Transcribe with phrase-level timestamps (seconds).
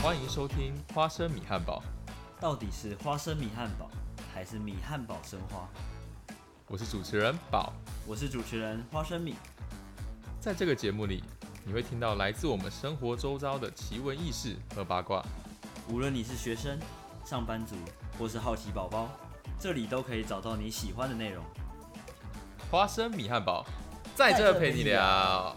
[0.00, 1.82] 欢迎收听花生米汉堡，
[2.40, 3.90] 到底是花生米汉堡
[4.32, 5.68] 还是米汉堡生花？
[6.68, 7.72] 我是主持人宝。
[8.06, 9.34] 我是主持人花生米。
[10.40, 11.24] 在这个节目里，
[11.64, 15.20] 你会听到来自我们生活周遭的奇闻异事和八卦。
[15.88, 16.78] 无论你是学生、
[17.24, 17.74] 上班族
[18.16, 19.08] 或是好奇宝宝，
[19.58, 21.44] 这里都可以找到你喜欢的内容。
[22.70, 23.66] 花生米汉堡
[24.14, 25.56] 在这陪你聊。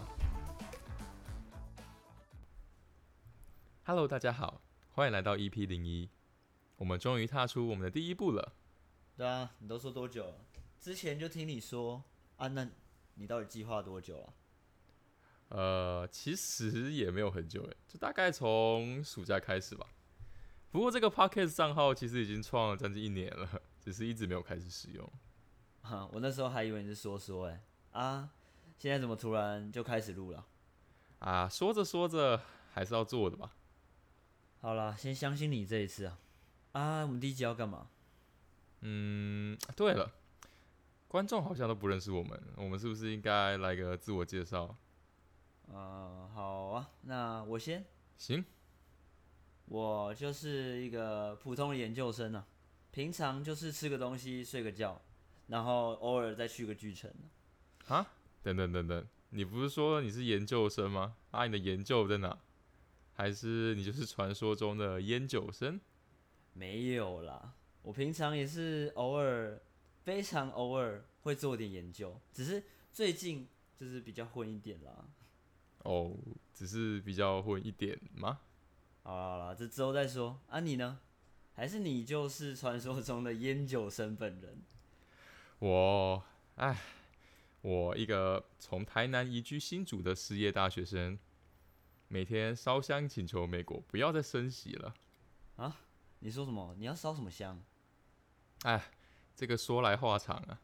[3.84, 6.08] Hello，大家好，欢迎来到 EP 零一。
[6.76, 8.52] 我们终于踏出我们的第一步了。
[9.16, 10.36] 对啊，你都说多久了？
[10.78, 12.04] 之前就听你说
[12.36, 12.70] 啊，那
[13.14, 14.34] 你到底计划多久啊？
[15.48, 19.84] 呃，其实也没有很久诶，就大概从暑假开始吧。
[20.70, 25.12] 不过这个 Podcast 账号其实已经创了将近一年了， 只是一直没有开始使用。
[25.80, 28.30] 哈，我那时候还以为你是说说诶啊，
[28.78, 30.46] 现在怎么突然就开始录了？
[31.18, 32.40] 啊，说着说着
[32.72, 33.56] 还是要做的吧。
[34.62, 36.18] 好啦，先相信你这一次啊。
[36.70, 37.88] 啊，我们第一集要干嘛？
[38.82, 40.12] 嗯，对了，
[41.08, 44.76] 观众好像都不认识我们，我们是不是应该来个自我介绍？
[45.66, 47.84] 呃，好啊，那我先，
[48.16, 48.44] 行，
[49.64, 52.46] 我就是一个普通的研究生啊，
[52.92, 55.02] 平常就是吃个东西、睡个觉，
[55.48, 57.12] 然后偶尔再去个剧城。
[57.88, 58.06] 啊？
[58.44, 61.16] 等等等等，你不是说你是研究生吗？
[61.32, 62.38] 啊，你的研究在哪？
[63.22, 65.80] 还是你就是传说中的烟酒生？
[66.54, 69.62] 没有啦，我平常也是偶尔，
[70.02, 75.04] 非常偶尔会做点研究，只是最近就是比较混一点啦。
[75.84, 76.16] 哦，
[76.52, 78.40] 只是比较混一点吗？
[79.04, 80.40] 好啦好啦，这之后再说。
[80.48, 80.98] 啊，你呢？
[81.52, 84.60] 还是你就是传说中的烟酒生本人？
[85.60, 86.20] 我，
[86.56, 86.76] 唉，
[87.60, 91.16] 我一个从台南移居新竹的失业大学生，
[92.12, 94.94] 每天烧香请求美国不要再升息了。
[95.56, 95.78] 啊？
[96.18, 96.74] 你说什么？
[96.78, 97.58] 你要烧什么香？
[98.64, 98.90] 哎，
[99.34, 100.60] 这个说来话长啊。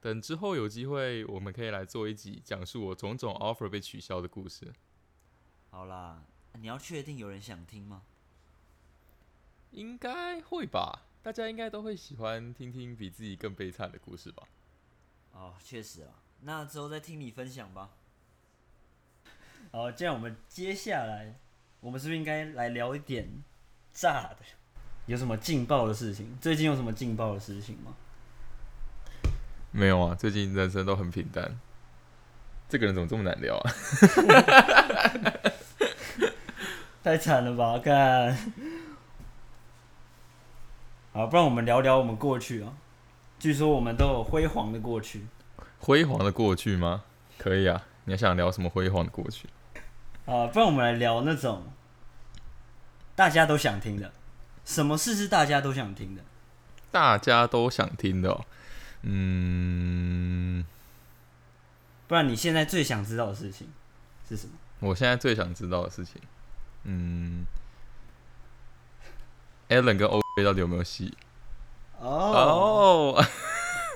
[0.00, 4.72] 等之后有机会，我们可以来做一集讲述我种种 offer 被取消的故事。
[5.72, 8.02] 好啦，你要确定有人想听吗？
[9.72, 14.46] 应该会吧，大家应该都会喜欢听听比自己更悲惨的故事吧。
[15.32, 17.90] 哦，确实啊，那之后再听你分享吧。
[19.74, 21.34] 好，这样我们接下来，
[21.80, 23.28] 我们是不是应该来聊一点
[23.92, 24.36] 炸的？
[25.06, 26.38] 有什么劲爆的事情？
[26.40, 27.92] 最近有什么劲爆的事情吗？
[29.72, 31.58] 没有啊，最近人生都很平淡。
[32.68, 33.70] 这个人怎么这么难聊啊？
[37.02, 37.76] 太惨了吧！
[37.80, 38.32] 看，
[41.12, 42.72] 好，不然我们聊聊我们过去啊。
[43.40, 45.26] 据说我们都有辉煌的过去。
[45.80, 47.02] 辉煌的过去吗？
[47.36, 47.84] 可以啊。
[48.04, 49.48] 你还想聊什么辉煌的过去？
[50.26, 51.64] 啊，不然我们来聊那种
[53.14, 54.12] 大家都想听的。
[54.64, 56.22] 什么事是大家都想听的？
[56.90, 58.40] 大家都想听的，
[59.02, 60.64] 嗯。
[62.06, 63.66] 不然你现在最想知道的事情
[64.28, 64.52] 是什么？
[64.80, 66.20] 我现在最想知道的事情，
[66.84, 67.44] 嗯
[69.70, 71.16] ，Allen 跟 O 到底有没有戏？
[71.98, 73.24] 哦，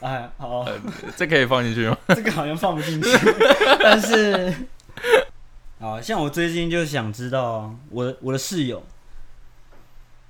[0.01, 0.67] 哎，好，
[1.17, 1.97] 这可以放进去吗？
[2.09, 3.11] 这个好像放不进去，
[3.83, 4.55] 但是，
[5.81, 8.85] 好像我最近就想知道，我我的室友，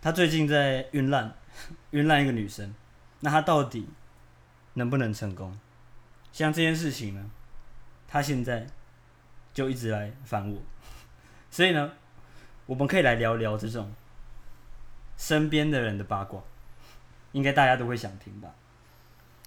[0.03, 1.35] 他最近在晕烂，
[1.93, 2.75] 晕烂一个女生，
[3.21, 3.89] 那他到底
[4.75, 5.59] 能不能成功？
[6.33, 7.31] 像这件事情呢？
[8.07, 8.67] 他现在
[9.53, 10.63] 就一直来烦我，
[11.51, 11.93] 所以呢，
[12.67, 13.93] 我们可以来聊聊这种
[15.17, 16.43] 身边的人的八卦，
[17.33, 18.51] 应该大家都会想听吧？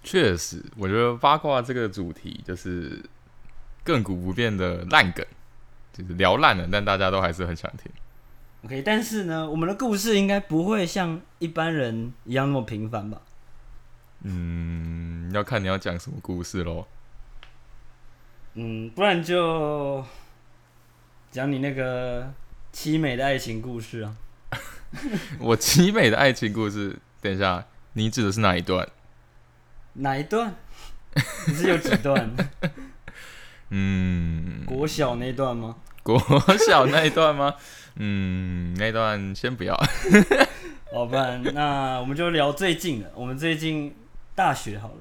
[0.03, 3.03] 确实，我觉得八卦这个主题就是
[3.85, 5.25] 亘古不变的烂梗，
[5.93, 7.91] 就是聊烂了，但大家都还是很想听。
[8.65, 13.21] OK，但是呢，我们的故事应该不会像一般人一样那么平凡吧？
[14.23, 16.85] 嗯，要看你要讲什么故事喽。
[18.53, 20.05] 嗯，不然就
[21.31, 22.31] 讲你那个
[22.71, 24.15] 凄美的爱情故事啊。
[25.39, 28.87] 我凄美的爱情故事，等一下，你指的是哪一段？
[29.93, 30.53] 哪一段？
[31.47, 32.29] 你是有几段？
[33.73, 35.77] 嗯，国小那段吗？
[36.03, 36.19] 国
[36.57, 37.55] 小那一段吗？
[37.95, 39.75] 嗯，那段先不要。
[40.93, 43.11] 好，不然那我们就聊最近的。
[43.15, 43.95] 我们最近
[44.35, 44.95] 大学好了。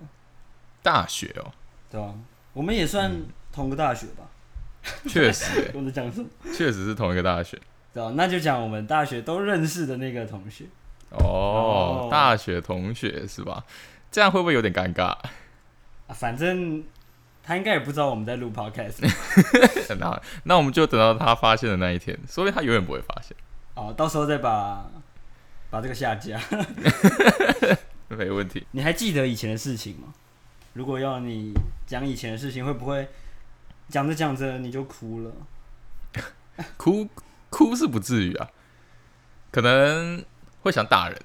[0.82, 1.52] 大学哦。
[1.90, 2.14] 对啊，
[2.52, 3.12] 我们也算。
[3.52, 4.22] 同个大学吧，
[5.08, 5.68] 确实。
[5.74, 6.28] 我在讲什么？
[6.56, 7.60] 确实是同一个大学。
[7.92, 10.66] 对啊，那就讲我们大学都认识的那个同学。
[11.08, 13.64] 哦，大学同学是吧？
[14.12, 15.06] 这样会不会有点尴尬？
[15.06, 16.84] 啊，反正
[17.42, 18.98] 他应该也不知道我们在录 podcast。
[19.98, 23.36] 那那我们就等到他发现的那一天，说不定他永远不会发现。
[23.74, 24.88] 哦，到时候再把
[25.70, 26.40] 把这个下架。
[28.08, 28.66] 没问题。
[28.72, 30.08] 你还记得以前的事情吗？
[30.74, 31.52] 如果要你
[31.86, 33.08] 讲以前的事情，会不会
[33.88, 35.32] 讲着讲着你就哭了？
[36.76, 37.08] 哭
[37.48, 38.48] 哭是不至于啊，
[39.50, 40.24] 可能
[40.62, 41.18] 会想打人。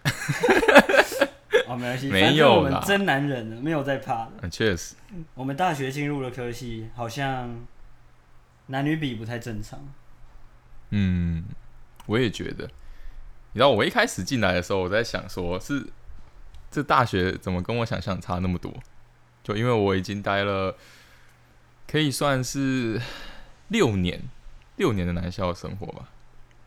[1.67, 4.31] 哦，没关系，没有我们真男人了，没有在怕的。
[4.41, 4.95] 嗯，确实，
[5.33, 7.65] 我们大学进入了科系，好像
[8.67, 9.79] 男女比不太正常。
[10.91, 11.45] 嗯，
[12.05, 12.69] 我也觉得。
[13.53, 15.87] 你知道，我一开始进来的时候，我在想说，是
[16.69, 18.73] 这大学怎么跟我想象差那么多？
[19.43, 20.75] 就因为我已经待了，
[21.87, 22.99] 可以算是
[23.69, 24.21] 六年，
[24.75, 26.09] 六年的男校生活吧。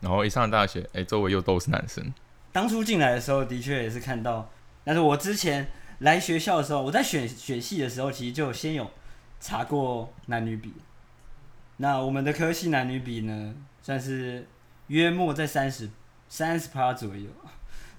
[0.00, 2.14] 然后一上大学，哎、周围又都是男生。
[2.52, 4.50] 当初进来的时候，的确也是看到，
[4.88, 5.68] 但是我之前
[5.98, 8.90] 来学校的时候，我在选选系的时候，其实就先有
[9.38, 10.72] 查过男女比。
[11.76, 14.48] 那我们的科系男女比呢，算是
[14.86, 15.90] 约莫在三十
[16.30, 17.28] 三十趴左右，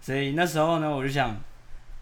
[0.02, 1.40] 所以那时候呢，我就想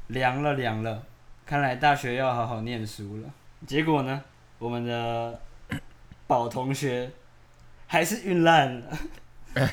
[0.08, 1.04] 凉了凉了，
[1.46, 3.30] 看来大学要好好念书了。
[3.66, 4.24] 结果呢，
[4.58, 5.38] 我们的
[6.28, 7.12] 宝同学
[7.88, 8.98] 还是晕烂了。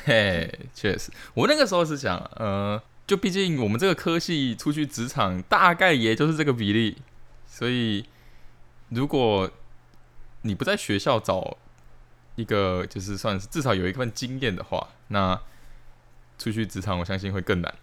[0.03, 6.97] 嘿，确实，我那个时候是想，呃，就毕竟我们这个科系出去职场大概也就是这个比例，
[7.47, 8.05] 所以
[8.89, 9.49] 如果
[10.41, 11.57] 你不在学校找
[12.35, 15.39] 一个就是算是至少有一份经验的话，那
[16.37, 17.73] 出去职场我相信会更难，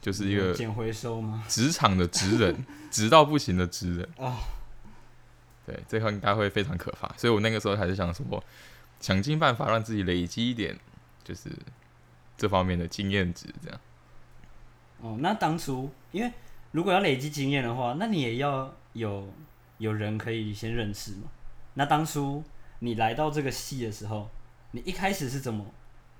[0.00, 1.44] 就是一个捡回收吗？
[1.48, 4.36] 职场的职人， 直到不行的职人哦
[5.66, 8.44] 对，这块应该会非常可怕，所以我那个时候还是想说，
[9.00, 10.78] 想尽办法让自己累积一点，
[11.24, 11.50] 就是
[12.36, 13.80] 这方面的经验值，这样。
[15.00, 16.32] 哦，那当初因为
[16.72, 19.28] 如果要累积经验的话，那你也要有
[19.78, 21.28] 有人可以先认识嘛。
[21.74, 22.42] 那当初
[22.80, 24.28] 你来到这个系的时候，
[24.72, 25.64] 你一开始是怎么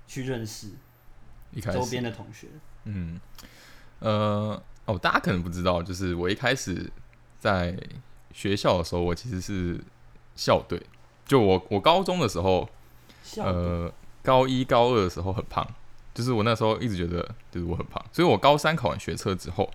[0.07, 0.69] 去认识
[1.71, 2.47] 周边的同学？
[2.85, 3.19] 嗯，
[3.99, 6.89] 呃，哦，大家可能不知道，就是我一开始
[7.39, 7.77] 在
[8.31, 9.79] 学校的时候，我其实是
[10.35, 10.81] 校队。
[11.25, 12.67] 就我我高中的时候，
[13.21, 13.93] 校呃，
[14.23, 15.67] 高一高二的时候很胖，
[16.13, 19.69] 就是我那时候一直觉得就是我很胖，所以我高三考完学测之后，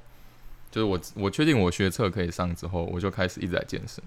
[0.71, 4.03] 就是我我确定我学测可以上之后，我就开始一直在健身。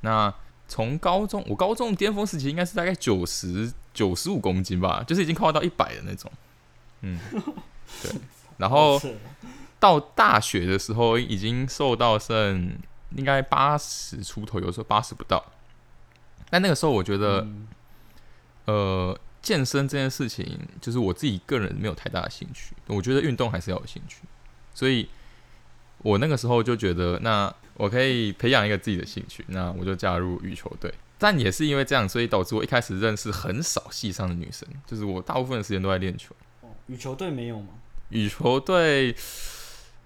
[0.00, 0.32] 那
[0.66, 6.30] 从高中，我高中巅峰时期应该是大概九十九十五公斤吧，就是已经快到一百的那种。
[7.02, 7.18] 嗯，
[8.02, 8.12] 对。
[8.56, 9.00] 然后
[9.80, 12.78] 到大学的时候，已经瘦到剩
[13.16, 15.44] 应该八十出头，有时候八十不到。
[16.50, 17.68] 但那个时候，我觉得，嗯
[18.66, 22.74] 呃，健身这件事情，就是我自己个人没有太大的兴趣。
[22.86, 24.22] 我觉得运动还是要有兴趣，
[24.74, 25.08] 所以
[25.98, 30.92] 我那个时候就觉得，那我可以培养一个自己的兴趣，那我就加入羽球队。
[31.18, 36.34] 但也是因为这样，所以导致我一开始认识很少系上的女生，就是我大部分的时间都在练球。
[36.62, 37.68] 哦羽球队没有吗？
[38.10, 39.14] 羽球队，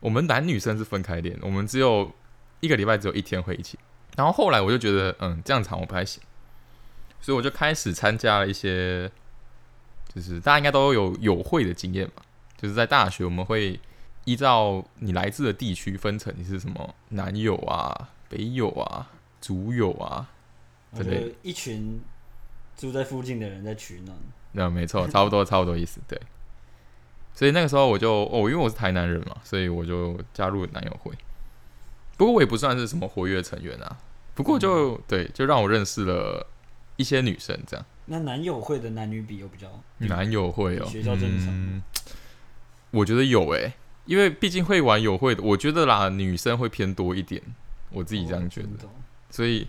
[0.00, 2.12] 我们男女生是分开练，我们只有
[2.60, 3.78] 一个礼拜只有一天会一起。
[4.16, 6.22] 然后后来我就觉得，嗯，这样长我不太行，
[7.20, 9.10] 所以我就开始参加了一些，
[10.14, 12.22] 就是大家应该都有友会的经验吧，
[12.56, 13.78] 就是在大学我们会
[14.24, 19.10] 依照你来自的地区分成你是什么南友啊、北友啊、
[19.40, 20.28] 主友啊，
[20.90, 22.00] 我之类觉得一群
[22.76, 24.16] 住在附近的人在取暖。
[24.52, 26.20] 那没错，差不多差不多意思，对。
[27.34, 31.12] 所以那个时候我就哦，因为我是台南人嘛，所以我就加入了男友会。
[32.16, 33.96] 不过我也不算是什么活跃成员啊，
[34.34, 36.44] 不过就、对，就让我认识了
[36.96, 37.86] 一些女生，这样。
[38.10, 41.82] 那男友会的男女比有比较男友会哦，学校正常嗯，
[42.90, 43.74] 我觉得有诶、
[44.06, 47.42] 因为毕竟会玩友会的，我觉得啦，女生会偏多一点，
[47.90, 48.68] 我自己这样觉得。
[49.30, 49.66] 所以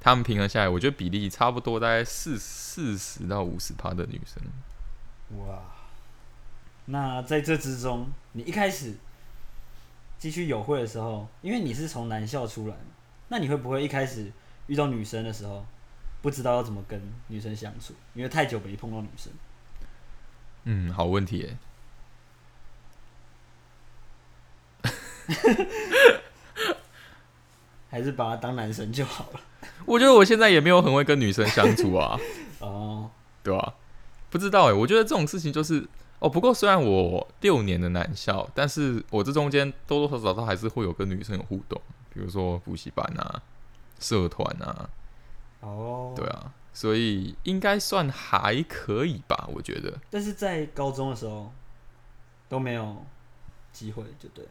[0.00, 4.42] 他们平衡下来，我觉得比例差不多，大概四四十到五十趴的女生。
[5.38, 5.62] 哇，
[6.84, 8.94] 那在这之中，你一开始
[10.18, 12.92] 继续友会的时候，因为你是从男校出来嘛，
[13.28, 14.30] 那你会不会一开始
[14.66, 15.64] 遇到女生的时候，
[16.22, 17.92] 不知道要怎么跟女生相处？
[18.14, 19.30] 因为太久没碰到女生。
[20.64, 21.58] 嗯，好问题耶。
[27.90, 29.40] 还是把他当男生就好了。
[29.84, 32.18] 我觉得我现在也没有很会跟女生相处啊，
[32.60, 33.10] 哦，
[33.42, 33.74] 对吧、
[34.30, 35.86] 不知道哎，我觉得这种事情就是
[36.18, 36.28] 哦。
[36.28, 41.80] 不过虽然我六年的男校，但是我这中间多多少少都还是会有跟女生有互动，
[42.14, 43.42] 比如说补习班啊、
[43.98, 44.88] 社团啊，
[45.62, 46.26] 哦，对。
[46.26, 49.92] 啊，所以应该算还可以吧，我觉得。
[50.08, 51.52] 但是在高中的时候
[52.48, 53.04] 都没有
[53.72, 54.42] 机会，就对，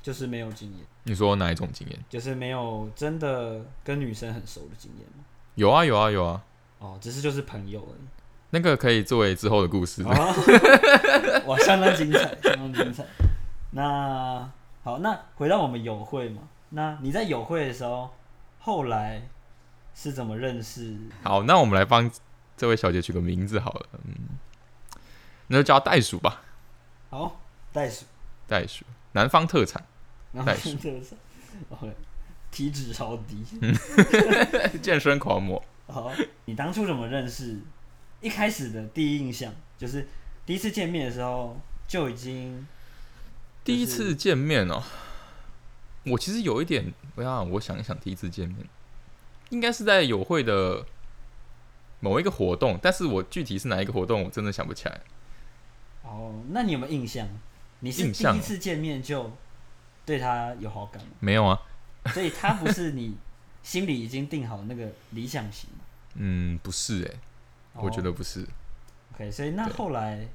[0.00, 1.98] 就是没有经验，你说哪一种经验？
[2.08, 5.24] 就是没有真的跟女生很熟的经验嘛。
[5.56, 6.44] 有啊，有啊，有啊，
[6.78, 8.02] 哦，只是就是朋友而已。
[8.50, 10.04] 那个可以作为之后的故事。
[10.04, 10.10] 哦
[11.46, 13.04] 哇，相当精彩，相当精彩。
[13.72, 14.48] 那
[14.84, 18.10] 好，那回到我们友会嘛，那你在友会的时候，
[18.60, 19.20] 后来
[19.94, 20.96] 是怎么认识？
[21.22, 22.10] 好，那我们来帮
[22.56, 24.14] 这位小姐取个名字好了，嗯，
[25.46, 26.42] 那就叫袋鼠吧。
[27.10, 27.40] 好，
[27.72, 28.04] 袋鼠，
[28.46, 29.84] 袋鼠，南方特产，
[30.44, 31.14] 袋鼠这个是
[31.68, 31.94] ，OK，
[32.50, 33.44] 体脂超低。
[34.82, 35.62] 健身狂魔。
[35.86, 36.12] 好，
[36.46, 37.60] 你当初怎么认识？
[38.20, 40.08] 一开始的第一印象就是
[40.46, 42.66] 第一次见面的时候就已经
[43.62, 44.82] 第一次见面哦，
[46.06, 48.66] 我其实有一点，我想我想一想，第一次见面
[49.50, 50.84] 应该是在友会的
[52.00, 55.00] 某一个活动，但是我具体是哪一个活动，我真的想不起来。
[56.02, 57.28] 哦，那你有没有印象？
[57.80, 59.30] 你是第一次见面就
[60.06, 61.10] 对他有好感吗？
[61.20, 61.60] 没有啊，
[62.06, 63.16] 所以他不是你
[63.62, 65.68] 心里已经定好那个理想型？
[66.16, 67.18] 嗯，不是诶、
[67.74, 68.46] 我觉哦得不是。
[69.14, 70.26] OK，所以那后来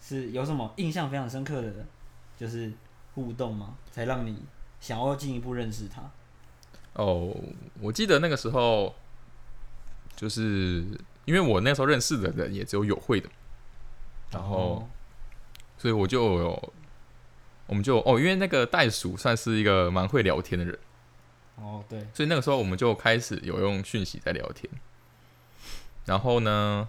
[0.00, 1.72] 是有什么印象非常深刻的，
[2.36, 2.72] 就是
[3.14, 3.76] 互动吗？
[3.92, 4.42] 才让你
[4.80, 6.02] 想要进一步认识他？
[6.98, 7.32] 哦，
[7.80, 8.92] 我记得那个时候，
[10.16, 10.84] 就是
[11.26, 13.30] 因为我那时候认识的人也只有友会的，
[14.32, 14.88] 然后哦
[15.78, 16.72] 所以我就有，
[17.66, 20.76] 我们就哦，因为那个袋鼠算是一个蛮会聊天的人，
[21.54, 24.68] 哦，对，所以那个时候我们就开始有用讯息在聊天。
[26.04, 26.88] 然后呢，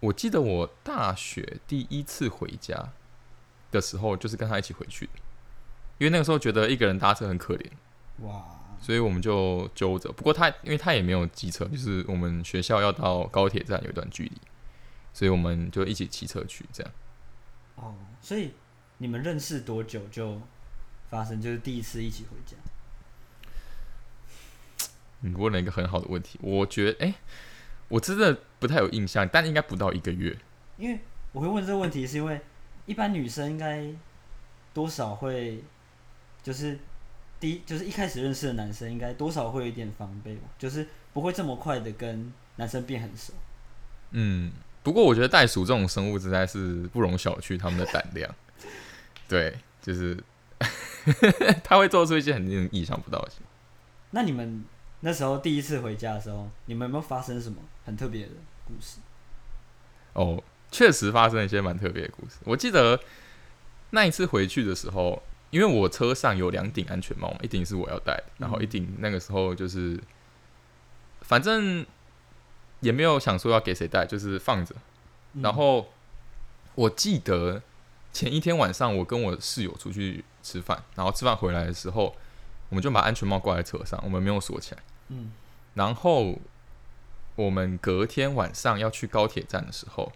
[0.00, 2.92] 我记得我大学第一次回家
[3.70, 5.12] 的时候，就是跟他一起回去的，
[5.96, 7.70] 因为那个时候觉得一个人搭车很可怜。
[8.20, 8.44] 哇，
[8.80, 10.10] 所以我们就揪着。
[10.12, 14.32] 不过他因为他也没有机车，就是我们学校要到高铁站有一段距离，
[15.12, 16.64] 所以我们就一起骑车去。
[16.72, 16.92] 这样，
[17.76, 18.54] 哦，所以
[18.98, 20.40] 你们认识多久就
[21.10, 22.56] 发生就是第一次一起回家？
[25.20, 27.14] 你问了一个很好的问题，我觉得，哎、
[27.88, 30.38] 我真的不太有印象，但应该不到一个月。
[30.76, 31.00] 因为
[31.32, 32.40] 我会问这个问题，是因为
[32.84, 33.90] 一般女生应该
[34.74, 35.64] 多少会
[36.42, 36.78] 就是
[37.44, 43.34] 第一就是一开始认识的男生，应该多少会有一点防备吧，就是不会这么快的跟男生变很熟。
[44.12, 44.50] 嗯，
[44.82, 48.34] 不过我觉得袋鼠这种生物实在是不容小觑，他们的胆量，
[49.28, 50.18] 对，就是
[51.62, 53.36] 他会做出一些很令人意想不到的事。
[54.12, 54.64] 那你们
[55.00, 58.32] 那时候第一次回家的时候，你们有没有发生什么很特别的
[58.64, 59.00] 故事？
[60.14, 62.36] 哦，确实发生了一些蛮特别的故事。
[62.44, 62.98] 我记得
[63.90, 65.22] 那一次回去的时候，
[65.54, 69.96] 因为我车上有两顶安全帽，一顶是我要戴，然后一顶那个时候就是，
[71.20, 71.86] 反正
[72.80, 74.74] 也没有想说要给谁戴，就是放着。
[75.34, 75.92] 嗯然后
[76.74, 77.62] 我记得
[78.12, 82.16] 前一天晚上，我跟我室友出去吃饭，然后吃饭回来的时候，
[82.68, 84.82] 我们就把安全帽挂在车上，我们没有锁起来。
[85.10, 85.30] 嗯，
[85.74, 86.36] 然后
[87.36, 90.10] 我们隔天晚上要去高铁站的时候，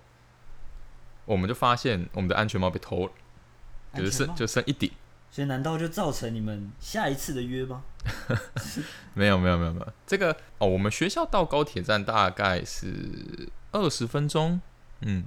[1.26, 3.12] 我们就发现我们的安全帽被偷了，
[3.94, 4.90] 就是剩就剩一顶。
[5.30, 7.84] 所以难道就造成你们下一次的约吗？
[9.14, 14.60] 没有没有没有没有，这个哦，我们学校到高铁站大概是二十分钟，
[15.02, 15.24] 嗯，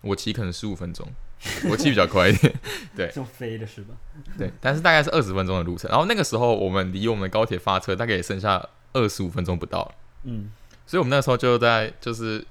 [0.00, 1.06] 我骑可能十五分钟，
[1.70, 2.54] 我骑比较快一点，
[2.96, 3.94] 对就飞的是吧？
[4.38, 5.90] 对，但是大概是二十分钟的路程。
[5.90, 9.94] 然后那个时候我们离我们的高铁发车大概也剩下二十五分钟不到了。
[10.24, 10.50] 嗯，
[10.86, 12.44] 所以我们那时候就在就是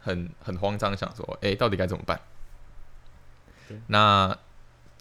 [0.00, 2.20] 很很慌张，想说，哎、到底该怎么办？
[3.86, 4.36] 那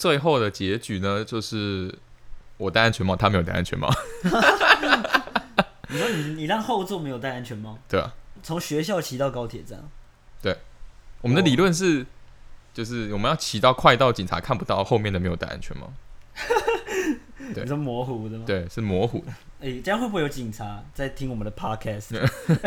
[0.03, 1.97] 最后的结局呢，就是
[2.57, 3.89] 我戴安全帽，他没有戴安全帽，
[5.87, 9.79] 你说你你让后座没有戴安全帽，对啊，从从学校骑到高铁站，
[10.41, 10.57] 对。
[11.21, 12.05] 我们的理论是，
[12.73, 15.93] 就是我们要骑到快到警察看不到后面的没有戴安全帽，
[17.55, 17.63] 对。
[17.63, 18.43] 你说模糊的吗？
[18.45, 19.19] 对，是模糊。
[19.19, 19.31] 的。
[19.61, 22.09] 哎、这样会不会有警察在听我们的 podcast？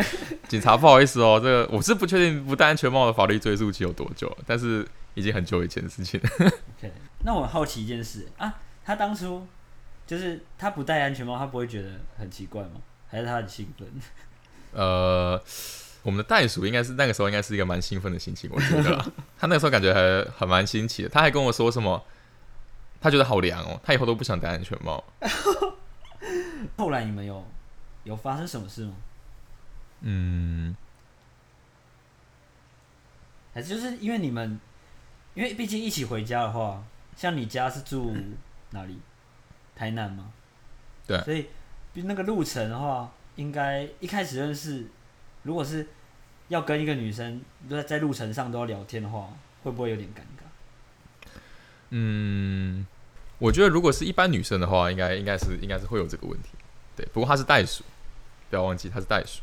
[0.49, 4.83] 警察不好意思哦，这个我是不确定不戴安全帽的法律追溯期有多久，但是
[5.17, 6.51] 已经很久以前的事情了。
[7.25, 8.53] 那我很好奇一件事啊，
[8.85, 9.45] 他当初
[10.05, 12.79] 就是他不戴安全帽，他不会觉得很奇怪吗？
[13.09, 13.87] 还是他很兴奋？
[14.73, 15.41] 呃，
[16.03, 19.05] 我们的袋鼠应该是那个时候应该是一个蛮兴奋的心情，我觉得啦。
[19.39, 22.03] 他那个时候感觉还还蛮新奇的，他还跟我说什么，
[23.01, 25.03] 他觉得好凉哦，他以后都不想戴安全帽。
[26.77, 27.43] 后来你们有
[28.03, 28.93] 有发生什么事吗？
[30.01, 30.75] 嗯，
[33.55, 34.59] 还是就是因为你们，
[35.37, 36.83] 因为毕竟一起回家的话，
[37.15, 38.17] 像你家是住
[38.71, 38.97] 哪里？
[39.75, 40.31] 台南吗？
[41.05, 41.45] 对所以
[41.93, 44.87] 那个路程的话，应该一开始认识，
[45.43, 45.87] 如果是
[46.47, 47.39] 要跟一个女生
[47.69, 49.29] 在在路程上都要聊天的话，
[49.61, 51.29] 会不会有点尴尬？
[51.91, 52.87] 嗯，
[53.37, 56.49] 我觉得如果是一般女生的话，应该应该是应该是会有这个问题。
[56.95, 57.83] 对，不过她是袋鼠，
[58.49, 59.41] 不要忘记她是袋鼠。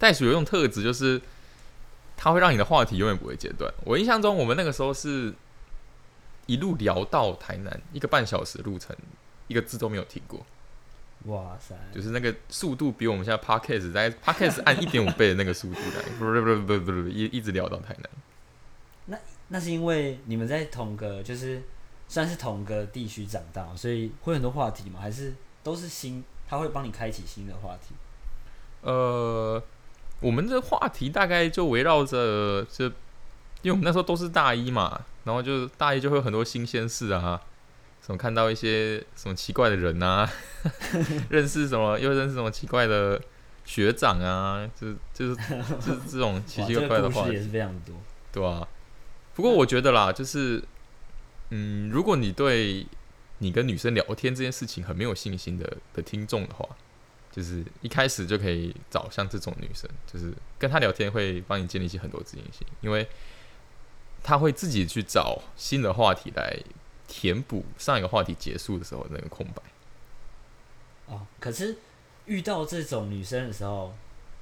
[0.00, 1.22] 袋鼠有一种特质就是，
[2.18, 3.72] 它会让你的话题永远不会间断。
[3.84, 5.32] 我印象中，我们那个时候是
[6.46, 8.94] 一路聊到台南，一个半小时路程，
[9.46, 10.44] 一个字都没有停过。
[11.26, 18.10] 哇塞，就是那个速度比我们现在 podcast 在 podcast 按一点五倍的那个速度来， 不不不不不不，一一直聊到台南。
[19.06, 21.62] 那那是因为你们在同个就是
[22.08, 25.00] 算是同个地区长大，所以会很多话题吗？
[25.00, 26.24] 还是都是新？
[26.48, 27.94] 他会帮你开启新的话题？
[28.80, 29.62] 呃，
[30.20, 32.86] 我们的话题大概就围绕着，就
[33.62, 37.40] 因为我们那时候都是大一嘛，然后就大一就会有很多新鲜事啊，
[38.04, 40.28] 什么看到一些什么奇怪的人啊，
[41.30, 43.20] 认识什么又认识什么奇怪的
[43.64, 47.94] 学长啊，就是就是就是这种奇奇怪怪的话题也是非常多，
[48.32, 48.66] 对啊。
[49.34, 50.60] 不过我觉得啦，就是，
[51.50, 52.84] 嗯，如果你对
[53.38, 56.68] 你跟女生聊天这件事情很没有信心的的听众的话，
[57.38, 63.08] 就是一开始就可以找像这种女生，就是跟她聊天会帮你建立起很多自信心，因为
[64.22, 66.58] 她会自己去找新的话题来
[67.06, 69.62] 填补上一个话题结束的时候那个空白。
[71.06, 71.76] 哦，可是
[72.26, 73.94] 遇到这种女生的时候，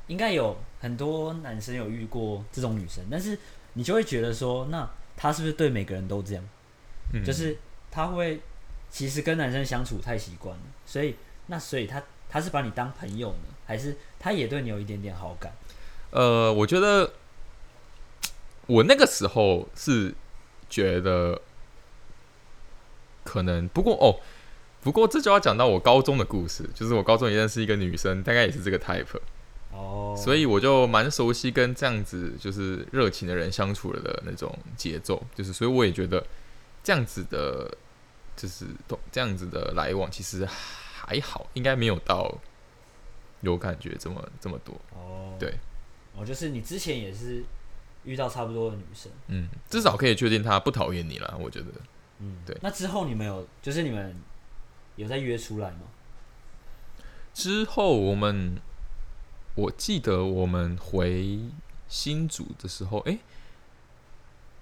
[0.07, 3.38] 应该有很多男生有遇过这种女生，但是。
[3.79, 4.88] 你就会觉得说，那
[5.19, 6.43] 她是不是对每个人都这样？
[7.12, 7.59] 嗯，就是
[7.91, 8.41] 她会
[8.88, 11.15] 其实跟男生相处太习惯了，所以
[11.49, 12.03] 那所以他
[12.37, 15.57] 他是把你当朋友呢，还是他也对你有一点点好感？
[16.11, 17.14] 呃，我觉得
[18.66, 20.14] 我那个时候是
[20.69, 21.40] 觉得
[23.25, 24.21] 可能，不过哦，
[24.83, 29.19] 不过这就要讲到我高中的故事，就是我高中也认识一个女生，大概也是这个 type。
[29.73, 36.23] 哦，所以我就蛮熟悉跟这样子就是热情的人相处了的那种节奏，就是所以我也觉得
[36.85, 37.75] 这样子的，
[38.37, 38.66] 就是
[39.11, 40.47] 这样子的来往其实
[41.07, 42.37] 还好，应该没有到
[43.41, 44.75] 有感觉这么这么多。
[44.93, 45.55] 哦，对，
[46.15, 47.45] 哦，就是你之前也是
[48.05, 51.67] 遇到差不多的女生，嗯，至少可以确定她不讨厌你了，我觉得，
[52.19, 52.57] 嗯，对。
[52.61, 54.14] 那之后你们有就是你们
[54.97, 55.83] 有在约出来吗？
[57.33, 58.61] 之后我们。
[59.59, 61.40] 我记得我们回
[61.88, 63.19] 新组的时候，哎，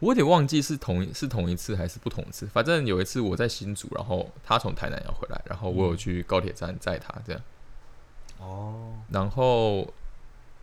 [0.04, 2.46] 我有点忘记是同是同一次还是不同一次。
[2.46, 7.40] 反正有一次我在新竹，然后他从台南要回来，然后我有去高铁站载他，这样。
[8.38, 8.92] 哦。
[9.08, 9.90] 然后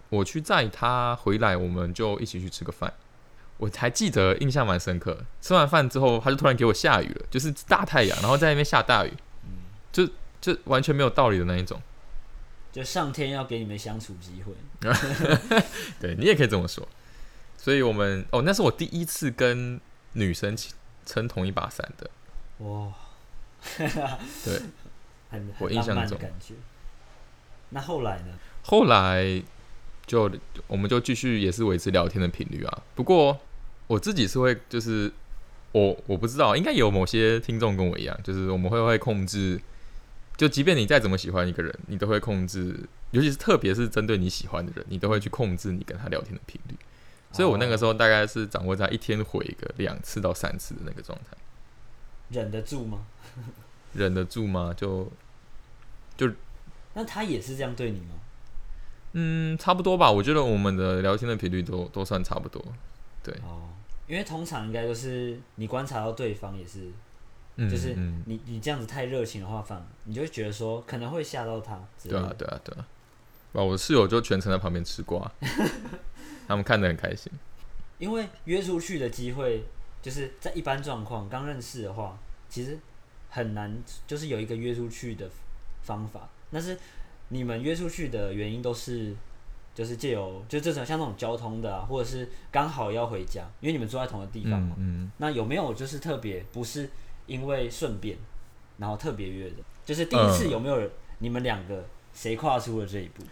[0.09, 2.93] 我去载他回来，我们就一起去吃个饭。
[3.57, 5.25] 我还记得印象蛮深刻。
[5.41, 9.11] 吃完饭之后，他就突然给我下雨了，就是大太阳，然后在那边下大雨，
[9.91, 10.07] 就
[10.39, 11.81] 就完全没有道理的那一种。
[12.71, 14.53] 就上天要给你们相处机会，
[15.99, 16.87] 对你也可以这么说。
[17.63, 19.79] 所以，我们哦，那是我第一次跟
[20.13, 20.57] 女生
[21.05, 22.09] 撑同一把伞的。
[22.65, 22.91] 哇，
[24.43, 24.61] 对，
[25.29, 26.55] 很我印象中感觉。
[27.69, 28.33] 那后来呢？
[28.63, 29.43] 后来
[30.07, 30.31] 就
[30.65, 32.81] 我们就继续也是维持聊天的频率啊。
[32.95, 33.39] 不过
[33.85, 35.11] 我自己是会，就是
[35.71, 39.61] 我我不知道，应该有某些听众跟我一样，就是我们会会控制。
[40.35, 42.75] 就即便你再怎么喜欢一个人，你都会控制，
[43.11, 46.75] 尤其是特别是针对你喜欢的人，你都会去控制你跟他聊天的频率。
[47.31, 51.37] 所以我那个时候大概是掌握在一天回一个两次到三次的那个状态。
[52.29, 53.05] 忍得住吗？
[53.93, 54.73] 忍得住吗？
[54.75, 55.11] 就
[56.15, 56.31] 就
[56.93, 58.15] 那他也是这样对你吗？
[59.13, 60.11] 嗯，差不多吧。
[60.11, 62.63] 我觉得我们的聊天的频率都都算差不多。
[63.23, 63.69] 对哦，
[64.07, 66.89] 因为通常应该都是你观察到对方也是。
[67.69, 67.93] 就是
[68.25, 71.79] 你你这样子太热情的话，反你就会觉得说可能会吓到他。
[72.01, 72.87] 对啊对啊对啊！
[73.53, 75.29] 啊，我室友就全程在旁边吃瓜，
[76.51, 77.31] 他们看得很开心。
[77.97, 79.63] 因为约出去的机会，
[80.01, 82.17] 就是在一般状况刚认识的话，
[82.49, 82.77] 其实
[83.29, 85.29] 很难，就是有一个约出去的
[85.83, 86.29] 方法。
[86.51, 86.77] 但是
[87.29, 89.15] 你们约出去的原因都是，
[89.73, 94.75] 就是借由就这种像那种交通的，或者是刚好要回家，因为你们住在同一个地方嘛。
[94.77, 95.09] 嗯。
[95.17, 96.89] 那有没有就是特别不是？
[97.27, 98.17] 因为顺便，
[98.77, 100.89] 然后特别约的，就是第一次有没有人？
[101.19, 103.23] 你们两个谁跨出了这一步？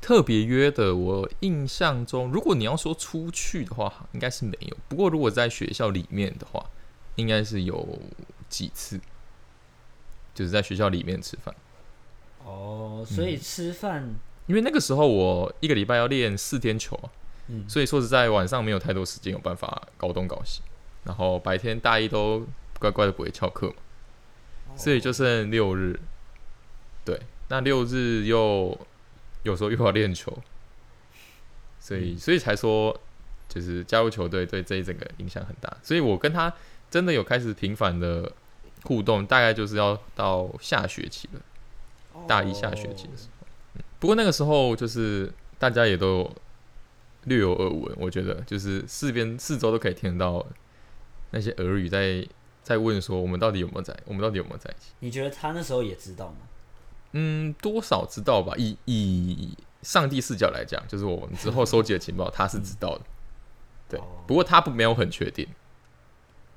[0.00, 4.76] 特别约的，我印象中，如果你要说出去的话，应该是没有。
[4.88, 6.64] 不过如果在学校里面的话，
[7.16, 7.98] 应该是有
[8.48, 9.00] 几次，
[10.34, 11.54] 就是在学校里面吃饭。
[12.44, 14.14] 哦，所以吃饭，
[14.46, 16.98] 因为那个时候我一个礼拜要练四天球，
[17.48, 20.62] 嗯，所以说实在晚上没有太多时间有办法搞东搞西，
[21.04, 22.46] 然后白天大一都。
[22.78, 25.98] 乖乖的不会翘课嘛，所以就剩六日。
[27.06, 28.78] 对，那六日又
[29.46, 30.36] 有时候又要练球，
[31.78, 32.98] 所以所以才说，
[33.48, 35.74] 就是加入球队对这一整个影响很大。
[35.82, 36.52] 所以我跟他
[36.90, 38.30] 真的有开始频繁的
[38.82, 41.40] 互动，大概就是要到下学期了，
[42.26, 43.46] 大一下学期的时候。
[44.00, 46.28] 不过那个时候就是大家也都
[47.24, 50.44] 略有耳闻，我觉得就是四边四周都可以听得到
[51.30, 52.26] 那些耳语在
[52.64, 54.90] 在问说我们到底有没有在，我们到底有没有在一起？
[54.98, 56.48] 你觉得他那时候也知道吗？
[57.18, 58.52] 嗯，多少知道吧。
[58.58, 63.04] 以以上帝视角来讲，就是我们之后收集的情报，他是知道的。
[63.88, 65.48] 对哦，不过他不没有很确定。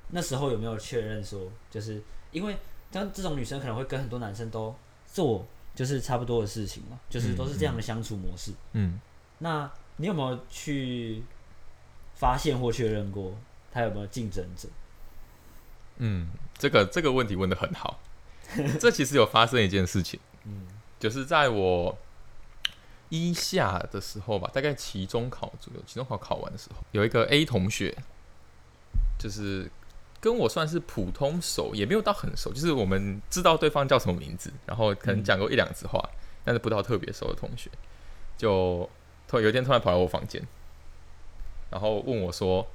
[0.09, 2.57] 那时候有没有确认说，就是因为
[2.91, 4.75] 像这种女生可能会跟很多男生都
[5.07, 8.51] 做就是差不多的事情嘛，就是都是这样的相处模式。
[8.73, 8.99] 嗯，
[9.37, 11.23] 那你有没有去
[12.15, 13.33] 发现或确认过
[13.71, 14.67] 他有没有竞争者？
[15.99, 18.01] 嗯，这个这个问题问的很好。
[18.79, 20.19] 这其实有发生一件事情，
[20.49, 20.67] 嗯，
[20.99, 21.97] 就是在我
[23.09, 27.95] 一下的时候吧，大概期中考左右，期中考考完的时候，有一个 A 同学，
[29.17, 29.69] 就是
[30.19, 36.03] 跟我算是普通熟，也没有到很熟，就是我们知道对方叫什么名字，然后可能讲过一两次话，
[36.43, 37.69] 但是不到特别熟的同学，
[38.37, 38.89] 就
[39.27, 40.45] 突有一天突然跑来我房间，
[41.69, 42.67] 然后问我说，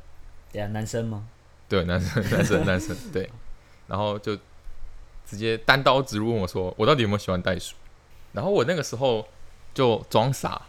[0.53, 1.29] 对啊，男生吗？
[1.69, 3.31] 对，男生，男生，男生，对，
[3.87, 4.39] 然后就
[5.27, 7.75] 直接单刀直入问我说：“我到底有没有喜欢袋鼠？”
[8.33, 9.27] 然后我那个时候
[9.73, 10.61] 就装傻，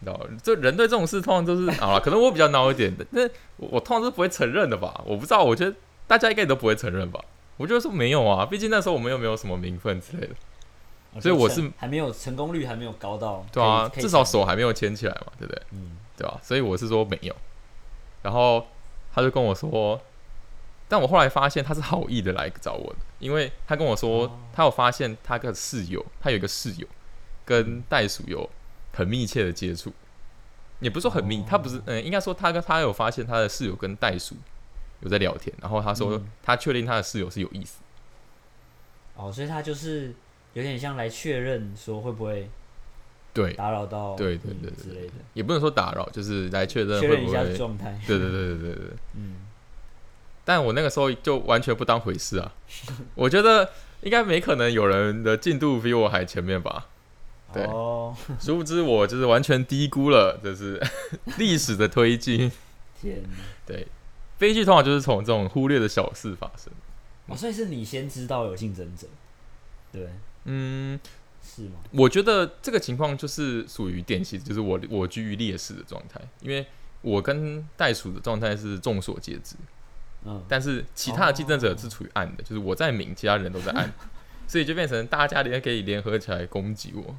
[0.00, 3.22] 你知道，这人对这种事通常都是 啊，可能我比较孬一点的，那
[3.56, 5.02] 我我通常是不会承认的吧？
[5.06, 5.74] 我不知道，我觉得
[6.06, 7.20] 大家应该都不会承认吧？
[7.56, 15.62] 我就说没有啊，毕竟那时候我们又没有什么名分之类的，所以我是还没有成功率还没有高到，对啊，至少手，还没有牵起来嘛，对不对？
[15.72, 16.38] 嗯，对吧？
[16.42, 17.34] 所以我是说没有。
[18.22, 18.66] 然后
[19.14, 20.00] 他就跟我说，
[20.90, 24.38] 但我后来发现他是好意的来找我的，因为他跟我说，哦。
[24.52, 26.86] 他有发现他的室友，他有一个室友
[27.44, 28.50] 跟袋鼠有
[28.92, 29.92] 很密切的接触，
[30.80, 34.34] 也不是说很密，哦他不是，嗯，应该说他跟他有发现他的室友跟袋鼠
[35.00, 36.26] 有在聊天，然后他说嗯。
[36.42, 37.78] 他确定他的室友是有意思，
[39.14, 40.12] 哦，所以他就是
[40.54, 42.50] 有点像来确认说会不会
[43.32, 48.84] 对，打扰到对对你对对之类的，也不能说打扰，就是来确认确认一下会不会，状态，对对对对对对。
[49.14, 49.34] 嗯，
[50.50, 52.52] 但我那个时候就完全不当回事啊！
[53.14, 53.70] 我觉得
[54.02, 56.88] 应该没可能有人的进度比我还前面吧。
[57.52, 60.84] 对哦，殊不知我就是完全低估了，就是
[61.38, 62.50] 历史的推进。
[63.00, 63.28] 天哪，
[63.64, 63.86] 对，
[64.38, 66.72] 悲剧通常就是从这种忽略的小事发生。
[67.28, 69.06] 哦，所以是你先知道有竞争者，
[69.92, 70.08] 对，
[70.46, 70.98] 嗯，
[71.40, 71.74] 是吗？
[71.92, 76.66] 我觉得这个情况就是属于典型，就是我我居于劣势的状态，因为
[77.02, 79.54] 我跟袋鼠的状态是众所皆知，
[80.24, 83.90] 嗯，但是其他的竞争者是处于暗的，就是我在明，其他人都在暗，
[84.46, 87.16] 所以就变成大家联可以联合起来攻击我。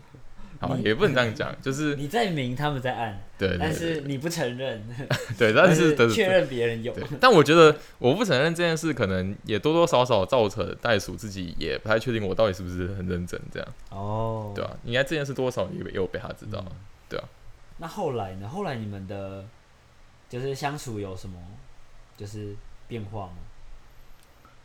[0.60, 4.88] 好，你也不能这样讲，就是你在明，他们在暗，对对但是你不承认，
[5.36, 13.68] 对，但是确认别人有，但我觉得我不承认这件事，可能也多多少少造成袋鼠自己也不太确定我到底是不是很认真，这样。
[13.90, 16.64] 哦，对啊、应该这件事多少也也有被他知道，
[17.10, 17.26] 对啊。
[17.80, 18.48] 那后来呢？
[18.48, 19.44] 后来你们的
[20.30, 21.40] 就是相处有什么
[22.16, 22.56] 就是
[22.92, 23.36] 变化吗？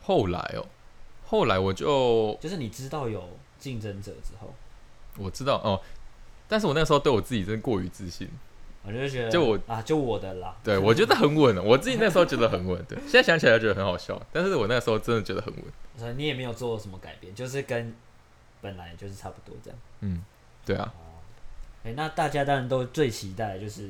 [0.01, 0.67] 后来哦，
[1.25, 4.53] 后来我就就是你知道有竞争者之后，
[5.17, 5.79] 我知道哦，
[6.45, 8.29] 但是我那时候对我自己真的过于自信，
[8.83, 15.63] 我就觉得就我啊，就我的啦，对我觉得很稳，我自己那时候觉得很稳，对， 现在想起来觉得很好笑，但是我那时候真的觉得很稳，
[15.95, 17.95] 所以你也没有做什么改变，就是跟
[18.59, 19.79] 本来就是差不多这样。
[20.01, 20.21] 嗯，
[20.65, 20.93] 对啊，
[21.85, 23.89] 哎、那大家当然都最期待就是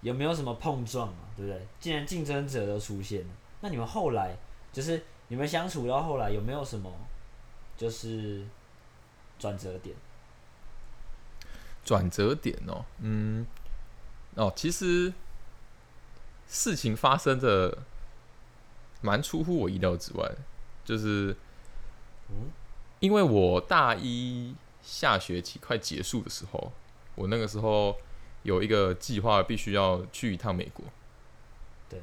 [0.00, 1.60] 有没有什么碰撞嘛，对不对？
[1.80, 3.28] 既然竞争者都出现了，
[3.64, 4.36] 那你们后来
[4.74, 6.92] 就是你们相处到后来有没有什么
[7.78, 8.44] 就是
[9.38, 9.96] 转折点？
[11.82, 13.46] 转折点哦，嗯，
[14.34, 15.14] 哦，其实
[16.46, 17.78] 事情发生的
[19.00, 20.30] 蛮出乎我意料之外，
[20.84, 21.34] 就是
[22.28, 22.50] 嗯，
[23.00, 26.70] 因为我大一下学期快结束的时候，
[27.14, 27.96] 我那个时候
[28.42, 30.84] 有一个计划，必须要去一趟美国。
[31.88, 32.02] 对，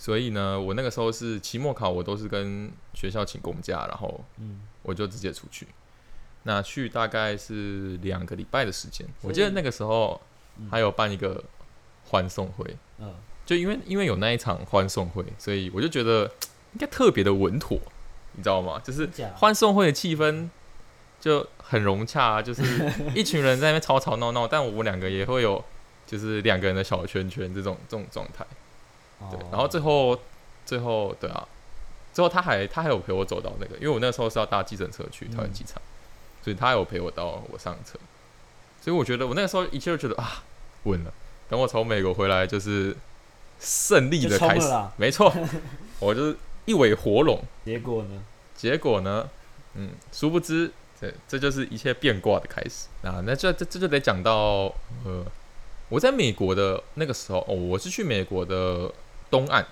[0.00, 5.66] 所以呢，我那个时候是期末考，我都是跟学校请公假，然后嗯，我就直接出去。
[6.44, 10.18] 那去大概是两个礼拜的时间，我记得那个时候
[10.70, 11.44] 还有办一个
[12.06, 12.64] 欢送会，
[12.98, 16.24] 嗯，就因为因为有那一场欢送会，所以我就觉得
[16.72, 17.78] 应该特别的稳妥，
[18.32, 18.80] 你知道吗？
[18.82, 20.48] 就是欢送会的气氛
[21.20, 22.62] 就很融洽、啊，就是
[23.14, 25.62] 一群人在那边吵吵闹闹，但我们两个也会有
[26.06, 28.46] 就是两个人的小圈圈这种这种状态。
[29.30, 30.18] 对，哦然后最后
[30.64, 31.46] 最后对啊，
[32.12, 35.80] 最后他还他还有陪我走到那个，因为我那时候是要搭计程车去桃园机场，
[36.42, 37.98] 所以他有陪我到我上车，
[38.80, 40.44] 所以我觉得我那个时候一切都觉得啊
[40.84, 41.12] 稳了。
[41.48, 42.96] 等我从美国回来，就是
[43.58, 45.34] 胜利的开始，没错，
[45.98, 47.42] 我就是一尾活龙。
[47.64, 48.22] 结果呢？
[48.54, 49.28] 结果呢，
[49.74, 53.20] 嗯，殊不知这这就是一切变卦的开始啊。
[53.26, 54.72] 那这这这就得讲到
[55.04, 55.24] 呃
[55.88, 58.92] 我在美国的那个时候，哦，我是去美国的
[59.30, 59.64] 东岸，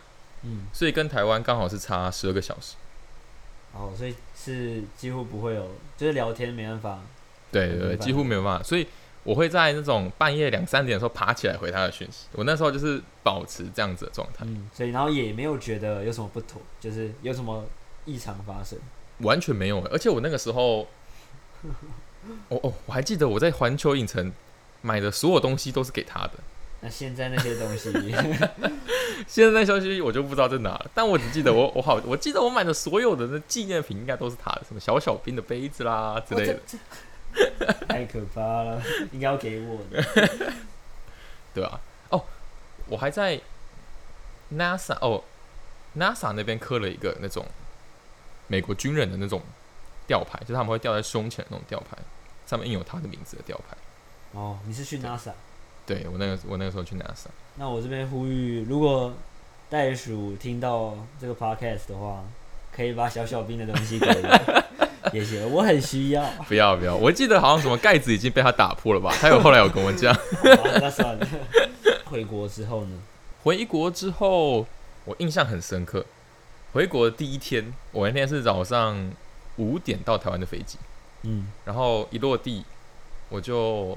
[0.42, 2.76] 嗯，所以跟台湾刚好是差十二个小时。
[3.74, 7.00] 哦，所以是几乎不会有，就是聊天没办法。
[7.52, 8.86] 对对对，几乎没有办法，所以
[9.24, 12.26] 我会在那种半夜两三点的时候爬起来回他的讯息。
[12.32, 17.64] 我那时候就是保持这样子的状态，嗯，所以然后也没有觉得有什么不妥，就是有什么
[18.04, 18.78] 异常发生。
[19.18, 19.80] 完全没有。
[19.86, 20.88] 而且我那个时候，
[22.48, 24.32] 哦哦，我还记得我在环球影城
[24.80, 26.32] 买的所有东西都是给他的。
[26.80, 27.90] 那现在那些东西，
[29.26, 36.60] 现在那消息我就不知道在哪了，但我只记得我我好，我记得我买的所有的那纪念品应该都是他的，什么小小兵的杯子啦之类的，
[37.88, 40.02] 太可怕了，应该要给我的。
[41.52, 42.24] 对啊、哦，
[42.86, 43.40] 我还在
[44.54, 45.24] NASA 哦
[45.96, 47.44] ，NASA 那边刻了一个那种
[48.46, 49.42] 美国军人的那种
[50.06, 51.98] 吊牌，就是他们会吊在胸前的那种吊牌，
[52.46, 53.76] 上面印有他的名字的吊牌。
[54.32, 55.32] 哦，你是去 NASA？
[55.88, 59.14] 对我那个我那个时候去 NASA，那我这边呼吁，如果
[59.70, 62.22] 袋鼠听到这个 podcast 的话，
[62.70, 64.64] 可以把小小兵的东西给我，
[65.14, 66.22] 也行，我很需要。
[66.46, 69.10] 不要不要，我记得好像什么盖子已经被他打破了吧？
[69.18, 70.14] 他有后来有跟我讲。
[70.80, 71.26] 那算了。
[72.04, 72.98] 回国之后呢？
[73.42, 74.66] 回国之后，
[75.06, 76.04] 我印象很深刻。
[76.74, 79.10] 回国的第一天，我那天是早上
[79.56, 80.76] 五点到台湾的飞机，
[81.22, 82.62] 嗯，然后一落地
[83.30, 83.96] 我就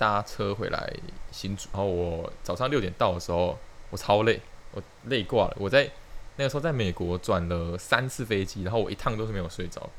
[0.00, 0.90] 搭车回来
[1.30, 1.68] 新竹。
[1.74, 3.58] 然后我早上六点到的时候，
[3.90, 4.40] 我超累，
[4.72, 5.56] 我累挂了。
[5.60, 5.90] 我在
[6.36, 9.92] 那个时候在美国转了三次飞机，然后我一趟都是没有睡着过，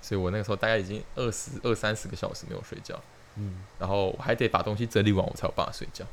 [0.00, 2.98] 所以我那个时候大概已经二十二三十个小时没有睡觉。
[3.36, 6.06] 嗯，然后我还得把东西整理完，我才有办法睡觉。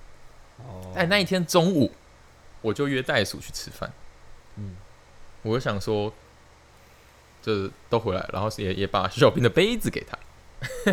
[0.58, 1.90] 哦，哎，那一天中午
[2.62, 3.90] 我就约袋鼠去吃饭。
[4.58, 4.76] 嗯，
[5.44, 6.14] 我就想说，
[7.42, 10.20] 就是都回来，然后也也把小兵的杯子给他，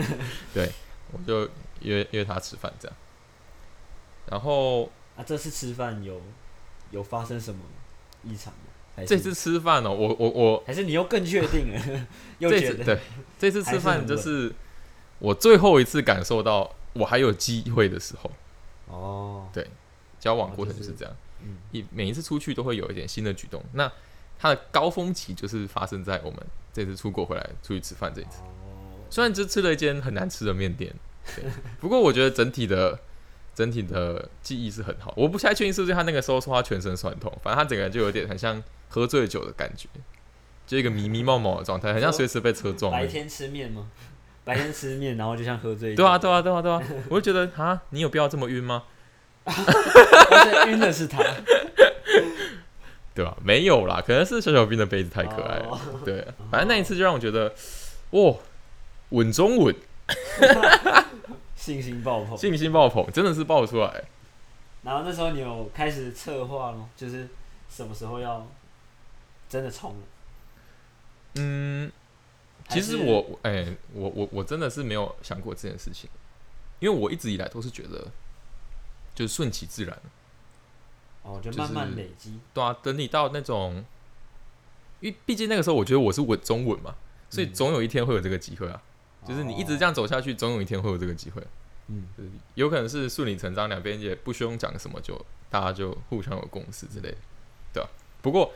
[0.54, 0.70] 对，
[1.12, 1.48] 我就
[1.80, 2.96] 约约他吃饭这样。
[4.26, 4.84] 然后
[5.16, 6.20] 啊，这次吃饭有
[6.90, 7.60] 有发生什么
[8.22, 9.04] 异常吗？
[9.06, 12.06] 这次吃饭哦，我我我还是你又更确定了，
[12.38, 13.00] 又觉得这次对
[13.38, 14.52] 这次吃饭就是
[15.18, 18.30] 我最后一次感受到我还有机会的时候，
[18.86, 19.48] 哦，
[20.18, 23.64] 交往过程就是这样，嗯，一每一次出去都会有一点新的举动。
[23.72, 23.90] 那
[24.38, 26.38] 它的高峰期就是发生在我们
[26.72, 28.42] 这次出国回来出去吃饭这一次。
[28.42, 30.94] 哦，虽然只吃了一间很难吃的面店，
[31.36, 31.44] 对，
[31.80, 32.98] 不过我觉得整体的
[33.54, 35.12] 整体的记忆是很好。
[35.16, 39.88] 我不太确定是不是他那个时候说他全身酸痛，反正他整个人就有点很像喝醉酒的感觉，
[40.66, 42.92] 就一个迷迷蒙蒙的状态，很像随时被车撞。
[42.92, 43.88] 白天吃面吗？
[44.42, 48.84] 白天吃面，然后就像喝醉酒，对啊，对啊，对啊，对啊，我就觉得啊，你有必要这么晕吗？
[49.44, 51.18] 但是晕的是他，
[53.14, 55.68] 对吧、没有啦，可能是小小兵的杯子太可爱了。
[55.70, 57.52] 哦对，反正那一次就让我觉得，
[58.10, 58.34] 哇，
[59.10, 59.74] 稳中稳，
[61.70, 62.36] 信心爆棚。
[62.36, 64.04] 信心爆棚，真的是爆出来。
[64.82, 67.28] 然后那时候你有开始策划吗，就是
[67.68, 68.44] 什么时候要
[69.48, 69.94] 真的冲？
[71.36, 71.92] 嗯，
[72.68, 76.10] 其实我，哎、我我我真的是没有想过这件事情，
[76.80, 78.08] 因为我一直以来都是觉得，
[79.14, 79.96] 就是顺其自然。
[81.22, 83.84] 哦，就就是慢慢累积，对啊，等你到那种，
[84.98, 86.96] 因为毕竟那个时候我觉得我是稳中稳嘛，
[87.28, 88.82] 所以嗯总有一天会有这个机会啊。
[89.28, 91.46] 就是你一直这样走下去，总有一天会有这个机会。
[91.90, 97.16] 嗯，就是有可能是顺理成章，两边也不需要讲什么，就大家就互相有共识之类的，
[97.72, 97.90] 对吧、
[98.22, 98.52] 不过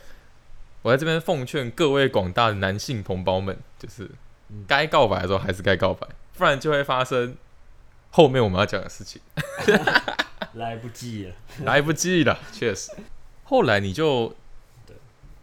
[0.83, 4.09] 我在这边奉劝各位广大的男性同胞们，就是
[4.51, 6.07] 嗯该告白的时候还是该告白，
[6.39, 7.37] 不然就会发生
[8.11, 9.21] 后面我们要讲的事情，
[10.55, 11.35] 来不及了。
[11.65, 12.93] 来不及了，确实。
[13.45, 14.35] 后来你就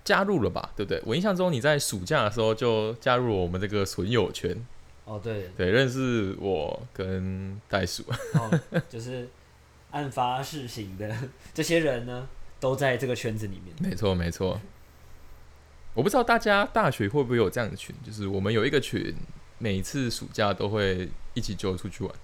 [0.03, 1.01] 加入了吧，对不对？
[1.05, 4.55] 我印象中你在暑假的时候就加入了我们这个损友圈，
[5.11, 8.01] 哦，对，对，认识我跟袋鼠。
[8.33, 9.27] 哦，就是
[9.91, 11.13] 案发事情的
[11.53, 12.29] 这些人呢，
[12.61, 13.75] 都在这个圈子里面。
[13.81, 14.61] 没错，没错。
[15.93, 19.13] 我不知道大家大学会不会有这样的群，就是我们有一个群，
[19.57, 22.15] 每一次暑假都会一起揪出去玩。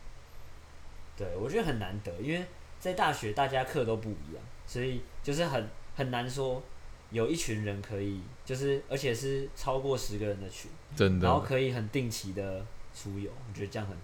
[1.18, 2.46] 对，我觉得很难得，因为
[2.80, 6.64] 在大学大家课都不一样，所以就是很很难说
[7.12, 12.66] 有一群人可以，就是而且是超过十个人的群，真的然后，可以很定期的
[13.00, 13.96] 出游，我觉得这样很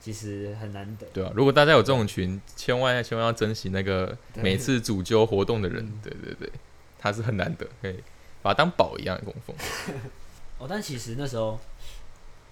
[0.00, 1.06] 其实很难得。
[1.12, 1.30] 对啊。
[1.34, 6.00] 如果大家有这种群，千万千万要珍惜那个每次主揪活动的人嗯。
[6.02, 6.50] 对对对，
[6.98, 8.02] 他是很难得，可以
[8.40, 9.54] 把他当宝一样的供奉。
[10.58, 11.58] 哦，但其实那时候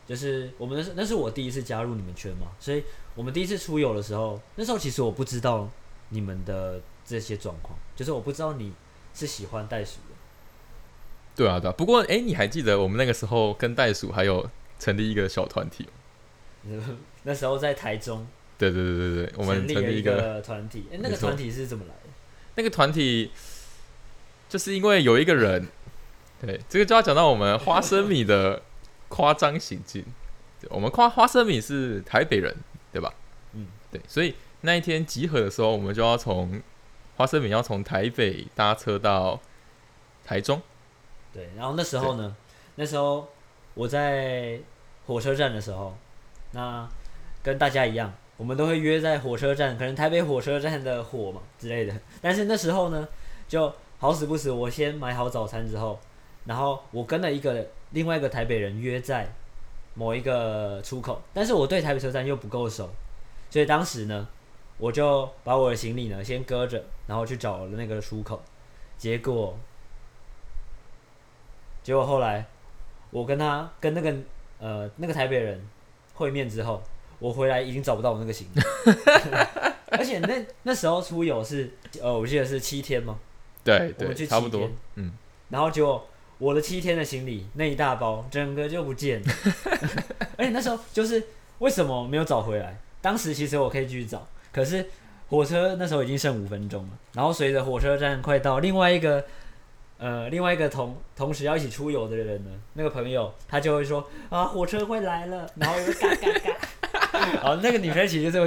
[0.06, 5.68] 就是我们那是那是我第一次加入你们圈嘛，所以我们第一次出游的时候，那时候其实我不知道
[6.10, 8.72] 你们的这些状况，就是我不知道你
[9.14, 10.14] 是喜欢袋鼠的。
[11.36, 11.74] 对啊，对啊。
[11.76, 14.48] 不过，哎、你还记得我们那个时候跟袋鼠还有
[14.80, 15.86] 成立一个小团体？
[17.22, 18.26] 那时候在台中
[18.58, 20.86] 对对对对对，我们成立一个个团体。
[20.92, 22.10] 哎、那个团体是怎么来的？
[22.56, 23.30] 那个团体，
[24.48, 25.68] 就是因为有一个人，
[26.40, 28.62] 对，这个就要讲到我们花生米的
[29.08, 30.04] 夸张行径。
[30.60, 32.54] 对我们夸花生米是台北人，
[32.92, 33.14] 对吧？
[33.54, 36.60] 嗯，对，所以那一天集合的时候，我们就要从
[37.16, 39.40] 花生米要从台北搭车到
[40.24, 40.60] 台中。
[41.32, 42.36] 对，然后那时候呢，
[42.74, 43.30] 那时候
[43.72, 44.60] 我在
[45.10, 45.92] 火车站的时候，
[46.52, 46.88] 那
[47.42, 51.92] 跟大家一样，我们都会约在火车站，可能台北火车站的火嘛之类的。
[52.22, 53.08] 但是那时候呢，
[53.48, 55.98] 就好死不死，我先买好早餐之后，
[56.44, 59.28] 然后我跟了一个另外一个台北人约在
[59.94, 62.88] 某一个出口，但是我对台北车站又不够熟，
[63.50, 64.28] 所以当时呢，
[64.78, 68.40] 我就把我的行李呢先搁着，然后去找了那个出口，
[68.96, 69.58] 结果
[71.82, 72.46] 结果后来，
[73.10, 74.14] 我跟他跟那个
[74.60, 75.60] 呃那个台北人
[76.14, 76.82] 会面之后，
[77.18, 78.62] 我回来已经找不到我那个行李，
[79.90, 83.18] 而且那那时候出游是呃我记得是七天吗，
[83.64, 84.76] 对对，我们去差不多七天。
[84.96, 85.12] 嗯，
[85.48, 86.06] 然后结果
[86.38, 89.32] 我的七天的行李那一大包整个就不见了，
[90.38, 91.22] 而且那时候就是
[91.58, 92.78] 为什么没有找回来？
[93.02, 94.86] 当时其实我可以继续找，可是
[95.28, 99.24] 火车那时候已经剩五分钟了，然后随着火车站快到，另外一个
[100.00, 108.46] 呃另外一个同同时要一起出游的人呢，那个朋友他就会说啊火车会来了，然后就嘎嘎嘎，然后 那个女生其实就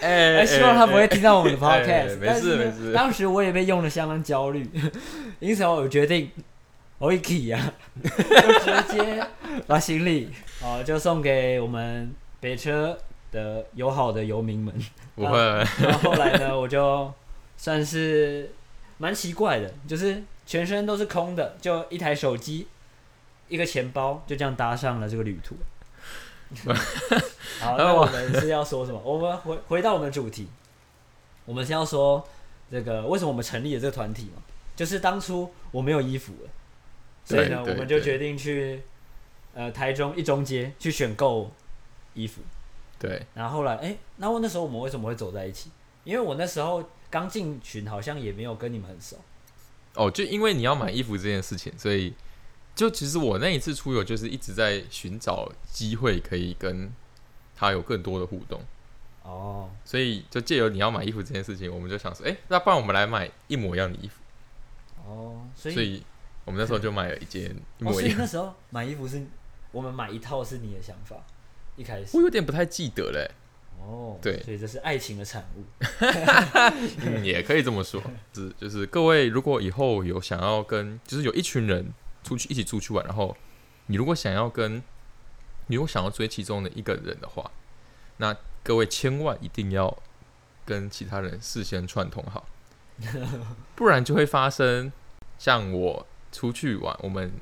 [0.00, 2.18] 哎 哎， 希望她不会听到我们的哎 podcast。
[2.18, 2.92] 没但是呢事没事。
[2.92, 4.68] 当时我也被用的相当焦虑，
[5.40, 6.30] 因此我决定，
[6.98, 9.26] 我一起啊，就直接
[9.66, 10.30] 把行李
[10.62, 12.96] 哦就送给我们北车
[13.32, 14.72] 的友好的游民们。
[15.16, 15.38] 不会，
[15.80, 17.12] 然后后来呢，我就
[17.56, 18.50] 算是
[18.98, 22.68] 蛮奇怪的，就是全身都是空的，就一台手机，
[23.48, 25.56] 一个钱包，就这样搭上了这个旅途。
[27.60, 29.00] 好，那我们是要说什么？
[29.04, 30.48] 我们回回到我们的主题，
[31.44, 32.26] 我们是要说
[32.70, 34.42] 这个为什么我们成立了这个团体嘛？
[34.76, 36.50] 就是当初我没有衣服了，
[37.24, 38.82] 所以呢，我们就决定去
[39.54, 41.50] 呃台中一中街去选购
[42.12, 42.42] 衣服。
[42.98, 45.70] 对，然后后来，哎，那我那时候我们为什么会走在一起？
[46.04, 49.16] 因为我那时候刚进群，好像也没有跟你们很熟。
[49.94, 52.12] 哦，就因为你要买衣服这件事情，所以
[52.74, 56.92] 就其实我那一次出游就是一直在寻找机会可以跟
[57.54, 58.60] 他有更多的互动，
[59.22, 64.20] 哦，所以就借由你要买衣服这件事情，我们就想说，哎、那不然我们来买一模一样的衣服，
[65.06, 66.02] 哦，所以所以
[66.44, 68.18] 我们那时候就买了一件一哦，所以模一样。
[68.18, 69.24] 那时候买衣服是
[69.70, 71.16] 我们买一套是你的想法，
[71.76, 72.16] 一开始。
[72.16, 73.30] 我有点不太记得嘞、
[73.86, 74.42] 哦，对。
[74.42, 75.64] 所以这是爱情的产物。
[77.04, 81.92] 嗯，也可以这么说，是就是各位如果以后有想要跟，就是有一群人
[82.22, 83.36] 出去一起出去玩，然后
[83.86, 84.82] 你如果想要跟，
[85.66, 87.50] 你如果想要追其中的一个人的话，
[88.16, 89.96] 那各位千万一定要
[90.64, 92.48] 跟其他人事先串通好，
[93.76, 94.90] 不然就会发生
[95.38, 97.32] 像我出去玩，我们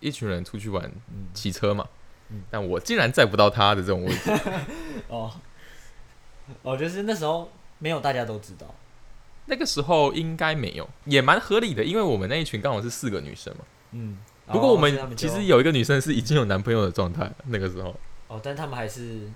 [0.00, 1.88] 一群人出去玩嗯，骑车嘛
[2.28, 4.30] 嗯，但我竟然载不到他的这种位置，
[5.08, 5.32] 哦，
[6.62, 8.66] 哦，就是那时候没有大家都知道。
[9.46, 13.64] 那个时候应该没有，也蛮合理的，因为我们那一群刚好是四个女生嘛。
[13.92, 17.94] 嗯，不过我们其实有一个女生是已经有男朋友的状态，那个时候，
[18.28, 19.30] 哦，但他们还是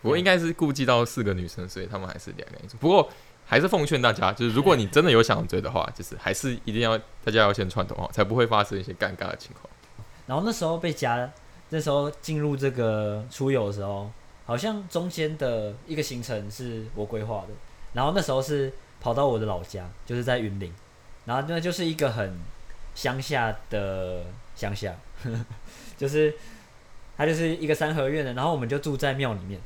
[0.00, 2.62] 不过应该是顾及到四个女生，所以他们还是两个人。
[2.80, 3.08] 不过
[3.44, 9.64] 还是奉劝大家，就是如果你真的有想追的话，就是还是一定要大家要先串通好，才不会发生一些尴尬的情况。
[10.26, 11.30] 然后那时候被加，
[11.68, 14.10] 那时候进入这个出游的时候，
[14.48, 17.48] 好像中间的一个行程是我规划的，
[17.92, 20.72] 然后那时候是跑到我的老家，就是在云林，
[21.26, 22.34] 然后那就是一个很
[22.94, 24.24] 乡下的
[24.56, 24.96] 乡下，
[25.98, 26.34] 就是
[27.14, 29.60] 它就是一个三合院的，然后我们就住在庙里面。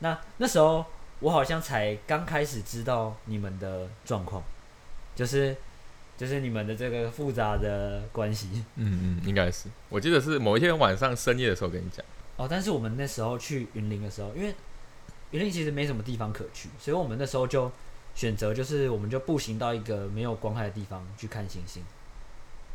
[0.00, 0.84] 那那时候
[1.20, 4.42] 我好像才刚开始知道你们的状况，
[5.16, 5.56] 就是
[6.18, 8.66] 就是你们的这个复杂的关系。
[8.76, 12.04] 嗯嗯，应该是，我记得是某一天晚上深夜的时候跟你讲。
[12.40, 14.54] 哦，但是我们那时候去云林的时候，因为
[15.30, 17.70] 云林其实没什么地方可去，所以我们那时候就
[18.14, 21.84] 选择就是我们就步行到一个没有光害的地方去看星星。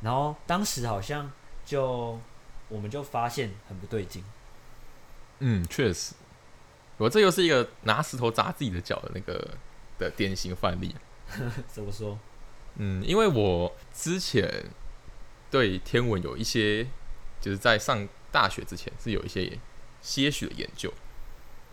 [0.02, 1.32] 然后当时好像
[1.66, 2.20] 就
[2.70, 4.24] 我们就发现很不对劲，
[5.40, 6.14] 嗯，确实，
[6.98, 9.58] 我这又是一个拿石头砸自己的脚的那个
[9.98, 10.94] 的典型范例。
[11.68, 12.20] 怎么说？
[12.76, 14.66] 嗯，因为我之前
[15.50, 16.86] 对天文有一些，
[17.42, 19.58] 就是在上大学之前是有一些
[20.02, 20.92] 些许的研究，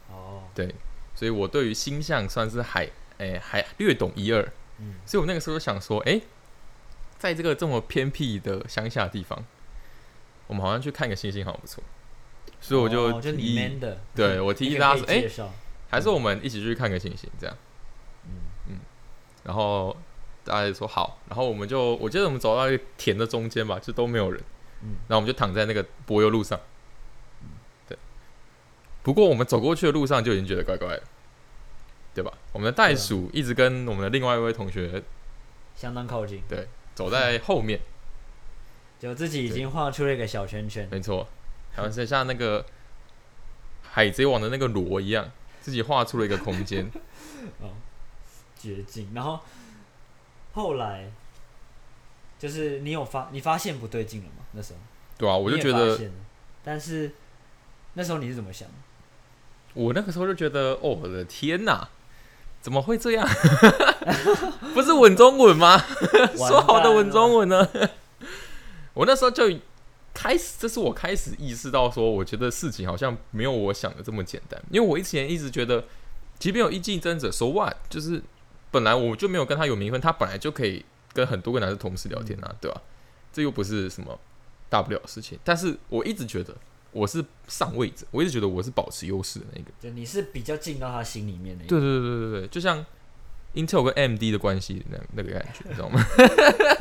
[0.08, 0.72] 哦，对，
[1.12, 2.88] 所以我对于星象算是还
[3.18, 4.40] 诶、还略懂一二，
[4.78, 6.22] 嗯，所以我那个时候想说，诶、
[7.18, 9.44] 在这个这么偏僻的乡下地方，
[10.46, 11.82] 我们好像去看个星星好像不错，
[12.60, 15.52] 所以我就提的，对我提议大家说，诶、可以介绍，
[15.90, 17.56] 还是我们一起去看个星星这样。
[18.68, 18.78] 嗯
[19.44, 19.96] 然后
[20.44, 24.40] 大家就说好，然后我们就我记得我们走到一个田的中间吧，就都没有人，
[24.83, 26.59] 嗯然后我们就躺在那个柏油路上，
[27.89, 27.97] 对。
[29.03, 31.03] 不过我们走过去的路上就已经觉得怪怪的，
[32.14, 32.33] 对吧？
[32.53, 35.03] 我们的袋鼠一直跟我们的另外一位同学
[35.74, 37.80] 相当靠近，对走在后面，
[39.01, 40.89] 就自己已经画出了一个小圈圈。
[40.91, 41.26] 没错，
[41.74, 42.64] 好像是像那个
[43.83, 45.30] 海贼王的那个螺一样，
[45.61, 46.91] 自己画出了一个空间。
[47.61, 47.70] 哦
[48.57, 49.11] 绝境。
[49.14, 49.41] 然后
[50.53, 51.11] 后来
[52.43, 54.43] 就是你有发你发现不对劲了吗？
[54.51, 54.78] 那时候
[55.16, 55.97] 对啊，我就觉得
[56.64, 57.12] 但是
[57.95, 58.68] 那时候你是怎么想？
[59.74, 61.88] 我那个时候就觉得，哦，我的天哪，
[62.61, 63.24] 怎么会这样？
[64.74, 65.78] 不是稳中稳吗？
[66.36, 67.68] 说好的稳中稳呢？
[68.95, 69.45] 我那时候就
[70.12, 74.61] 开始，这是我开始意识到说，我觉得事情好像没有我想的这么简单。
[74.68, 75.84] 因为我以前一直觉得，
[76.40, 77.76] 即便有一竞争者，so what？
[77.88, 78.20] 就是
[78.72, 82.80] 本来我就没有跟他有名分，他本来就可以跟很多个男生同时聊天啊，对吧、
[83.32, 84.18] 这又不是什么
[84.68, 85.38] 大不了的事情。
[85.44, 86.54] 但是我一直觉得
[86.92, 89.70] 我是上位者，我一直觉得我是保持优势的那个。
[89.80, 92.84] 就你是比较进到他心里面的对对对对对对，就像
[93.54, 96.02] Intel 跟 AMD 的关系那那个感觉，你知道吗？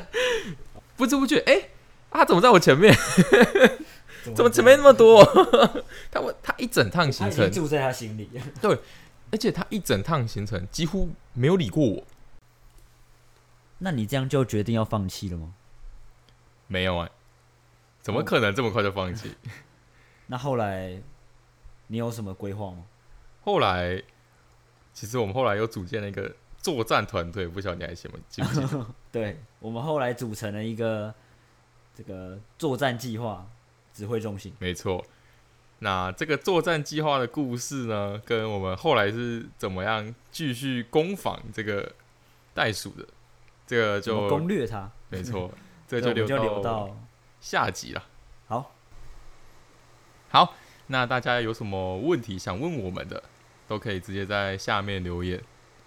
[0.98, 1.70] 不知不觉，哎、
[2.12, 2.96] 他怎么在我前面？
[4.24, 5.24] 怎 怎么前面那么多？
[6.12, 8.30] 他我他一整趟行程，住在他心里。
[8.62, 8.78] 对
[9.32, 12.04] 而且他一整趟行程几乎没有理过我，
[13.84, 15.54] 那你这样就决定要放弃了吗？
[16.68, 17.10] 没有啊、
[18.00, 19.36] 怎么可能这么快就放弃？
[20.28, 21.02] 那后来
[21.88, 22.86] 你有什么规划吗？
[23.44, 24.02] 后来，
[24.94, 28.86] 其实我们后来又组建了一个作战团队，不晓得你还记不记不记得？
[29.12, 31.14] 对我们后来组成了一个
[31.94, 33.46] 这个作战计划
[33.94, 34.54] 指挥中心。
[34.60, 35.04] 没错。
[35.80, 41.94] 那这个作战计划的故事呢，跟我们后来是怎么样继续攻防这个
[42.54, 43.06] 袋鼠的，
[43.72, 44.92] 这个就攻略它？
[45.08, 45.50] 没错，
[45.88, 46.98] 这对个就留就留到到
[47.40, 48.04] 下集了。
[48.48, 48.76] 好，
[50.30, 50.56] 好，
[50.88, 53.24] 那大家有什么问题想问我们的，
[53.70, 55.42] 都可以直接在下面留言，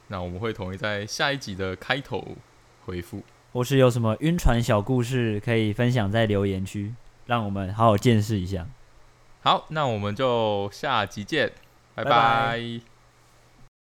[0.09, 2.39] 那我们会统一在下一集的开头
[2.87, 3.22] 回复。
[3.53, 6.95] 或是有什么晕船小故事可以分享在留言区，
[7.26, 8.66] 让我们好好见识一下。
[9.43, 11.53] 好，那我们就下集见，
[11.95, 12.93] 拜拜拜拜